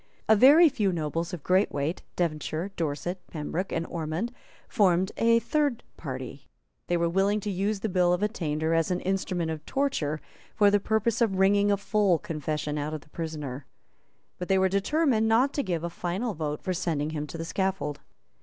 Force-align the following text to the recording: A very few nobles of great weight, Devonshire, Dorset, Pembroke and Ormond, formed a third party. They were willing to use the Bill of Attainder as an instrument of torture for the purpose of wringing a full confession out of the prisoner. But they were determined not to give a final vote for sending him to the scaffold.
A 0.27 0.35
very 0.35 0.67
few 0.67 0.91
nobles 0.91 1.31
of 1.31 1.43
great 1.43 1.71
weight, 1.71 2.01
Devonshire, 2.15 2.71
Dorset, 2.75 3.19
Pembroke 3.27 3.71
and 3.71 3.85
Ormond, 3.85 4.31
formed 4.67 5.11
a 5.15 5.37
third 5.37 5.83
party. 5.95 6.49
They 6.87 6.97
were 6.97 7.07
willing 7.07 7.39
to 7.41 7.51
use 7.51 7.81
the 7.81 7.87
Bill 7.87 8.11
of 8.11 8.23
Attainder 8.23 8.73
as 8.73 8.89
an 8.89 8.99
instrument 9.01 9.51
of 9.51 9.63
torture 9.67 10.19
for 10.55 10.71
the 10.71 10.79
purpose 10.79 11.21
of 11.21 11.35
wringing 11.37 11.71
a 11.71 11.77
full 11.77 12.17
confession 12.17 12.79
out 12.79 12.95
of 12.95 13.01
the 13.01 13.09
prisoner. 13.09 13.67
But 14.39 14.47
they 14.47 14.57
were 14.57 14.69
determined 14.69 15.27
not 15.27 15.53
to 15.53 15.61
give 15.61 15.83
a 15.83 15.87
final 15.91 16.33
vote 16.33 16.63
for 16.63 16.73
sending 16.73 17.11
him 17.11 17.27
to 17.27 17.37
the 17.37 17.45
scaffold. 17.45 17.99